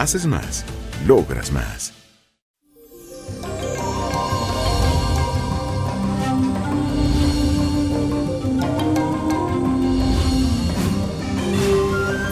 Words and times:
Haces 0.00 0.24
más, 0.24 0.64
logras 1.06 1.52
más. 1.52 1.92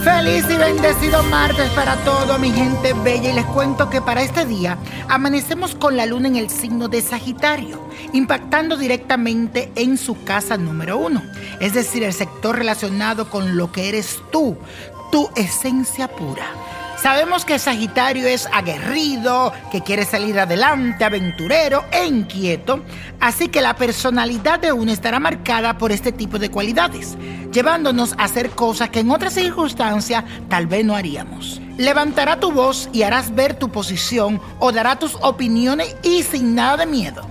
Feliz 0.02 0.46
y 0.48 0.56
bendecido 0.56 1.22
martes 1.24 1.68
para 1.72 1.96
todo 2.06 2.38
mi 2.38 2.50
gente 2.52 2.94
bella 3.04 3.32
y 3.32 3.34
les 3.34 3.44
cuento 3.44 3.90
que 3.90 4.00
para 4.00 4.22
este 4.22 4.46
día 4.46 4.78
amanecemos 5.10 5.74
con 5.74 5.98
la 5.98 6.06
luna 6.06 6.28
en 6.28 6.36
el 6.36 6.48
signo 6.48 6.88
de 6.88 7.02
Sagitario, 7.02 7.86
impactando 8.14 8.78
directamente 8.78 9.70
en 9.74 9.98
su 9.98 10.24
casa 10.24 10.56
número 10.56 10.96
uno, 10.96 11.22
es 11.60 11.74
decir, 11.74 12.02
el 12.02 12.14
sector 12.14 12.56
relacionado 12.56 13.28
con 13.28 13.58
lo 13.58 13.70
que 13.72 13.90
eres 13.90 14.22
tú, 14.32 14.56
tu 15.12 15.28
esencia 15.36 16.08
pura. 16.08 16.46
Sabemos 17.02 17.44
que 17.44 17.60
Sagitario 17.60 18.26
es 18.26 18.48
aguerrido, 18.52 19.52
que 19.70 19.82
quiere 19.82 20.04
salir 20.04 20.38
adelante, 20.38 21.04
aventurero 21.04 21.84
e 21.92 22.06
inquieto, 22.06 22.82
así 23.20 23.48
que 23.48 23.60
la 23.60 23.76
personalidad 23.76 24.58
de 24.58 24.72
uno 24.72 24.90
estará 24.90 25.20
marcada 25.20 25.78
por 25.78 25.92
este 25.92 26.10
tipo 26.10 26.40
de 26.40 26.50
cualidades, 26.50 27.16
llevándonos 27.52 28.14
a 28.14 28.24
hacer 28.24 28.50
cosas 28.50 28.90
que 28.90 28.98
en 29.00 29.12
otras 29.12 29.34
circunstancias 29.34 30.24
tal 30.48 30.66
vez 30.66 30.84
no 30.84 30.96
haríamos. 30.96 31.60
Levantará 31.76 32.40
tu 32.40 32.50
voz 32.50 32.88
y 32.92 33.04
harás 33.04 33.32
ver 33.32 33.54
tu 33.54 33.70
posición 33.70 34.40
o 34.58 34.72
dará 34.72 34.98
tus 34.98 35.14
opiniones 35.20 35.94
y 36.02 36.24
sin 36.24 36.56
nada 36.56 36.78
de 36.78 36.86
miedo. 36.86 37.22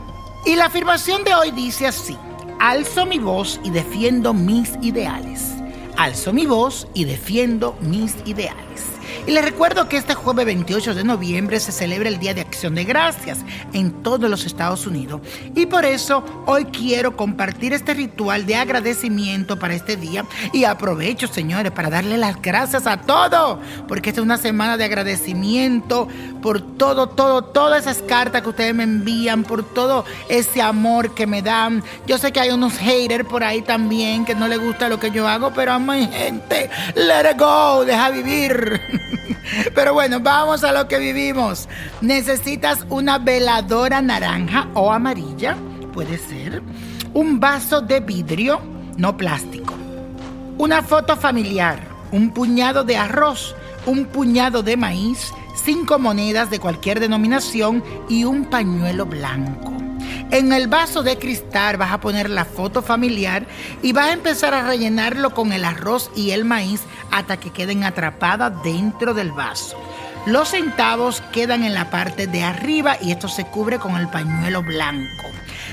Y 0.46 0.56
la 0.56 0.68
afirmación 0.68 1.26
de 1.26 1.36
hoy 1.36 1.52
dice 1.52 1.88
así, 1.88 2.16
alzo 2.62 3.06
mi 3.06 3.20
voz 3.20 3.60
y 3.66 3.72
defiendo 3.72 4.34
mis 4.34 4.72
ideales. 4.82 5.56
Alzo 5.98 6.32
mi 6.32 6.46
voz 6.46 6.88
y 6.94 7.04
defiendo 7.04 7.76
mis 7.82 8.16
ideales. 8.26 8.98
Y 9.26 9.32
les 9.32 9.44
recuerdo 9.44 9.90
que 9.90 9.98
este 9.98 10.14
jueves 10.14 10.46
28 10.46 10.96
de 10.96 11.04
noviembre 11.04 11.60
se 11.60 11.72
celebra 11.72 12.10
el 12.10 12.20
Día 12.20 12.34
de 12.34 12.42
Acción 12.42 12.76
de 12.76 12.84
Gracias 12.84 13.40
en 13.74 13.92
todos 14.04 14.30
los 14.30 14.46
Estados 14.46 14.88
Unidos. 14.88 15.22
Y 15.56 15.66
por 15.66 15.86
eso 15.86 16.24
hoy 16.46 16.66
quiero 16.66 17.16
compartir 17.18 17.74
este 17.74 17.94
ritual 17.94 18.46
de 18.46 18.56
agradecimiento 18.56 19.58
para 19.60 19.76
este 19.76 19.98
día. 19.98 20.26
Y 20.54 20.64
aprovecho, 20.64 21.28
señores, 21.28 21.72
para 21.72 21.90
darle 21.90 22.18
las 22.18 22.42
gracias 22.42 22.88
a 22.88 23.02
todos. 23.02 23.60
Porque 23.88 24.10
esta 24.10 24.22
es 24.22 24.26
una 24.26 24.38
semana 24.38 24.78
de 24.78 24.86
agradecimiento 24.86 26.08
por 26.42 26.62
todo, 26.62 27.08
todo, 27.08 27.44
todas 27.44 27.82
esas 27.82 28.02
cartas 28.04 28.42
que 28.42 28.50
ustedes 28.50 28.76
me 28.76 28.84
envían, 28.84 29.44
por 29.44 29.64
todo 29.64 30.06
ese 30.30 30.62
amor 30.62 31.14
que 31.14 31.28
me 31.28 31.42
dan. 31.42 31.84
Yo 32.06 32.18
sé 32.18 32.32
que 32.32 32.40
hay 32.40 32.50
unos 32.50 32.78
haters 32.78 33.26
por 33.26 33.44
ahí 33.44 33.62
también 33.62 34.26
que 34.26 34.36
no 34.36 34.48
les 34.48 34.60
gusta 34.60 34.90
lo 34.90 35.00
que 35.00 35.12
yo 35.12 35.28
hago, 35.28 35.52
pero 35.54 35.74
a 35.74 35.80
mi 35.80 36.08
gente, 36.08 36.70
let 36.96 37.32
it 37.32 37.38
go, 37.40 37.84
deja 37.86 38.10
vivir. 38.10 38.82
Pero 39.76 39.94
bueno, 39.94 40.20
vamos 40.20 40.64
a 40.64 40.72
lo 40.72 40.88
que 40.88 41.00
vivimos. 41.00 41.68
Necesitas 42.02 42.86
una 42.90 43.18
veladora 43.18 44.02
naranja 44.02 44.68
o 44.74 44.92
amarilla, 44.92 45.58
puede 45.94 46.18
ser. 46.18 46.62
Un 47.14 47.40
vaso 47.40 47.82
de 47.82 48.00
vidrio, 48.00 48.62
no 48.98 49.16
plástico. 49.18 49.74
Una 50.58 50.82
foto 50.82 51.16
familiar, 51.16 51.80
un 52.12 52.32
puñado 52.32 52.84
de 52.84 52.98
arroz, 52.98 53.56
un 53.86 54.06
puñado 54.06 54.64
de 54.64 54.76
maíz, 54.76 55.32
cinco 55.64 56.00
monedas 56.00 56.50
de 56.50 56.60
cualquier 56.60 57.00
denominación 57.00 57.84
y 58.10 58.24
un 58.24 58.46
pañuelo 58.46 59.06
blanco. 59.06 59.77
En 60.38 60.54
el 60.54 60.68
vaso 60.68 61.02
de 61.02 61.18
cristal 61.18 61.78
vas 61.78 61.92
a 61.92 62.00
poner 62.00 62.30
la 62.30 62.46
foto 62.46 62.84
familiar 62.84 63.48
y 63.82 63.92
vas 63.92 64.10
a 64.10 64.14
empezar 64.14 64.54
a 64.54 64.68
rellenarlo 64.68 65.34
con 65.34 65.52
el 65.52 65.66
arroz 65.66 66.12
y 66.16 66.30
el 66.30 66.46
maíz 66.46 66.82
hasta 67.10 67.38
que 67.38 67.50
queden 67.50 67.84
atrapadas 67.84 68.54
dentro 68.62 69.16
del 69.16 69.32
vaso. 69.32 69.76
Los 70.28 70.50
centavos 70.50 71.22
quedan 71.34 71.64
en 71.64 71.74
la 71.74 71.90
parte 71.90 72.28
de 72.28 72.44
arriba 72.44 72.98
y 73.02 73.14
esto 73.14 73.28
se 73.28 73.46
cubre 73.46 73.80
con 73.80 73.96
el 73.96 74.10
pañuelo 74.10 74.62
blanco. 74.62 75.26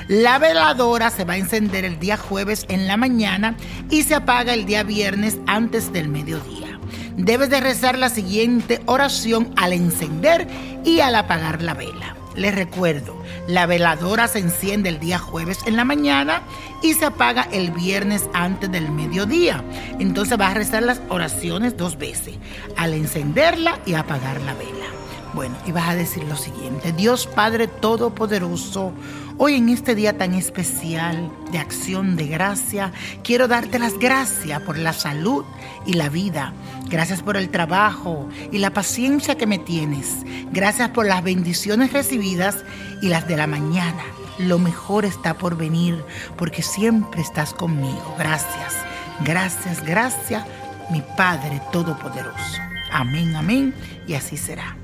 La 0.09 0.39
veladora 0.39 1.11
se 1.11 1.27
va 1.27 1.35
a 1.35 1.39
encender 1.39 1.85
el 1.85 1.99
día 1.99 2.17
jueves 2.17 2.65
en 2.71 2.87
la 2.87 2.97
mañana 2.97 3.57
y 3.91 4.05
se 4.05 4.15
apaga 4.15 4.55
el 4.55 4.65
día 4.65 4.83
viernes 4.83 5.37
antes 5.47 5.93
del 5.93 6.09
mediodía. 6.09 6.81
Debes 7.19 7.51
de 7.51 7.61
rezar 7.61 7.99
la 7.99 8.09
siguiente 8.09 8.81
oración 8.87 9.53
al 9.57 9.75
encender 9.75 10.49
y 10.87 11.01
al 11.01 11.17
apagar 11.17 11.61
la 11.61 11.75
vela. 11.75 12.14
Les 12.37 12.55
recuerdo, 12.55 13.17
la 13.47 13.67
veladora 13.67 14.29
se 14.29 14.41
enciende 14.41 14.89
el 14.89 14.99
día 14.99 15.19
jueves 15.19 15.61
en 15.67 15.77
la 15.77 15.85
mañana 15.85 16.43
y 16.83 16.95
se 16.95 17.05
apaga 17.05 17.49
el 17.53 17.71
viernes 17.71 18.29
antes 18.33 18.71
del 18.71 18.91
mediodía. 18.91 19.63
Entonces 20.01 20.37
vas 20.37 20.51
a 20.51 20.59
rezar 20.59 20.83
las 20.83 21.01
oraciones 21.09 21.77
dos 21.77 21.97
veces, 21.97 22.37
al 22.77 22.95
encenderla 22.95 23.79
y 23.87 23.95
apagar 23.95 24.41
la 24.41 24.55
vela. 24.55 25.04
Bueno, 25.35 25.57
y 25.67 25.73
vas 25.73 25.89
a 25.89 25.95
decir 25.95 26.25
lo 26.25 26.37
siguiente, 26.37 26.93
Dios 26.93 27.27
Padre 27.27 27.67
Todopoderoso, 27.67 28.93
Hoy 29.37 29.55
en 29.55 29.69
este 29.69 29.97
día 29.97 30.17
tan 30.17 30.33
especial 30.35 31.29
de 31.51 31.59
acción 31.59 32.15
de 32.15 32.29
gracia, 32.29 32.93
quiero 33.25 33.49
darte 33.49 33.81
las 33.81 33.99
gracias 33.99 34.61
por 34.63 34.79
la 34.79 34.93
salud 34.93 35.45
y 35.85 35.95
la 35.95 36.09
vida. 36.09 36.53
Gracias 36.87 37.21
por 37.21 37.37
el 37.37 37.49
trabajo 37.49 38.29
y 38.53 38.59
la 38.59 38.71
paciencia 38.71 39.37
que 39.37 39.49
me 39.49 39.59
tienes. 39.59 40.19
Gracias 40.53 40.91
por 40.91 41.07
las 41.07 41.25
bendiciones 41.25 41.93
recibidas 41.93 42.65
y 43.03 43.09
las 43.09 43.27
de 43.27 43.37
la 43.37 43.49
mañana. 43.49 44.05
Lo 44.39 44.61
mejor 44.61 45.05
está 45.05 45.35
por 45.35 45.57
venir 45.57 46.01
porque 46.37 46.63
siempre 46.63 47.21
estás 47.21 47.55
conmigo. 47.55 48.15
Gracias, 48.17 48.77
gracias, 49.25 49.85
gracias, 49.85 50.45
mi 50.91 51.03
Padre 51.17 51.61
Todopoderoso. 51.73 52.61
Amén, 52.93 53.35
amén. 53.35 53.75
Y 54.07 54.15
así 54.15 54.37
será. 54.37 54.77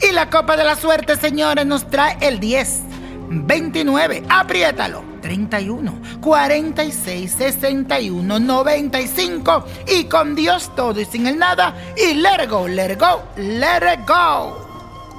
Y 0.00 0.12
la 0.12 0.30
copa 0.30 0.56
de 0.56 0.64
la 0.64 0.76
suerte, 0.76 1.16
señores, 1.16 1.66
nos 1.66 1.88
trae 1.90 2.16
el 2.20 2.40
10. 2.40 2.82
29, 3.30 4.22
apriétalo. 4.28 5.08
31, 5.20 6.00
46, 6.20 7.30
61, 7.32 8.38
95 8.38 9.64
y 9.88 10.04
con 10.04 10.34
Dios 10.34 10.70
todo 10.76 11.00
y 11.00 11.04
sin 11.04 11.26
el 11.26 11.36
nada 11.38 11.74
y 11.96 12.14
let 12.14 12.44
it 12.44 12.50
go, 12.50 12.68
let 12.68 12.92
it 12.92 13.00
go, 13.00 13.22
let 13.36 13.82
it 13.92 14.06
go. 14.06 14.68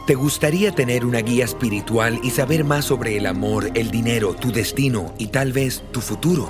¿Te 0.08 0.16
gustaría 0.16 0.72
tener 0.72 1.06
una 1.06 1.20
guía 1.20 1.46
espiritual 1.46 2.20
y 2.24 2.32
saber 2.32 2.64
más 2.64 2.86
sobre 2.86 3.18
el 3.18 3.28
amor, 3.28 3.70
el 3.76 3.92
dinero, 3.92 4.34
tu 4.34 4.52
destino 4.52 5.14
y 5.20 5.28
tal 5.28 5.54
vez 5.54 5.84
tu 5.92 6.02
futuro? 6.02 6.50